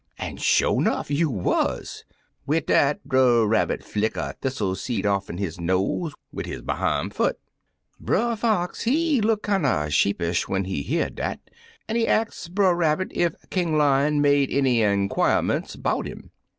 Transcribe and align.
An', 0.17 0.37
sho* 0.37 0.79
'nough, 0.79 1.11
you 1.11 1.29
wuz/ 1.29 2.05
Wid 2.47 2.65
dat, 2.65 3.03
Brer 3.05 3.45
Rabbit 3.45 3.83
flick 3.83 4.17
a 4.17 4.33
thistle 4.41 4.75
seed 4.75 5.05
off*n 5.05 5.37
his 5.37 5.59
nose 5.61 6.15
wid 6.31 6.47
his 6.47 6.63
behime 6.63 7.11
foot." 7.11 7.37
Brer 8.07 8.35
Fox 8.35 8.87
look 8.87 9.43
kinder 9.43 9.91
sheepish 9.91 10.47
when 10.47 10.63
he 10.65 10.81
hear 10.81 11.11
dat, 11.11 11.39
an' 11.87 11.97
he 11.97 12.07
ax 12.07 12.47
Brer 12.47 12.73
Rabbit 12.73 13.11
ef 13.13 13.35
King 13.51 13.77
Lion 13.77 14.21
make 14.21 14.51
any 14.51 14.81
inquirements 14.81 15.75
'bout 15.75 16.07
'im. 16.07 16.31